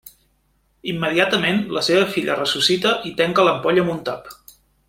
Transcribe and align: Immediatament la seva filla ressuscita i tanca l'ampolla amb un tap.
Immediatament 0.93 1.61
la 1.77 1.85
seva 1.89 2.09
filla 2.15 2.39
ressuscita 2.41 2.97
i 3.11 3.15
tanca 3.23 3.49
l'ampolla 3.49 3.85
amb 3.87 3.97
un 3.99 4.05
tap. 4.09 4.37